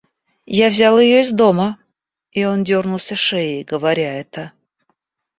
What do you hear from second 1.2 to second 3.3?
из дома,— и он дернулся